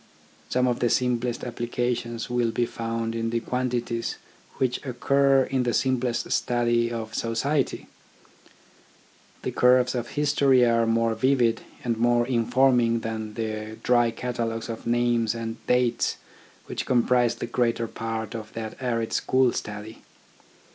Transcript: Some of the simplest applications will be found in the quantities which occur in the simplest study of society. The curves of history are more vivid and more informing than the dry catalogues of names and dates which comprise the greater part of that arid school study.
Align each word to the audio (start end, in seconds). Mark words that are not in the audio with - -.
Some 0.49 0.65
of 0.65 0.79
the 0.79 0.89
simplest 0.89 1.43
applications 1.43 2.27
will 2.27 2.49
be 2.49 2.65
found 2.65 3.13
in 3.13 3.29
the 3.29 3.39
quantities 3.39 4.17
which 4.57 4.83
occur 4.83 5.43
in 5.43 5.61
the 5.61 5.75
simplest 5.75 6.31
study 6.31 6.91
of 6.91 7.13
society. 7.13 7.85
The 9.43 9.51
curves 9.51 9.93
of 9.93 10.07
history 10.07 10.65
are 10.65 10.87
more 10.87 11.13
vivid 11.13 11.61
and 11.83 11.99
more 11.99 12.25
informing 12.25 13.01
than 13.01 13.35
the 13.35 13.77
dry 13.83 14.09
catalogues 14.09 14.69
of 14.69 14.87
names 14.87 15.35
and 15.35 15.57
dates 15.67 16.17
which 16.65 16.87
comprise 16.87 17.35
the 17.35 17.45
greater 17.45 17.87
part 17.87 18.33
of 18.33 18.53
that 18.53 18.81
arid 18.81 19.13
school 19.13 19.53
study. 19.53 20.01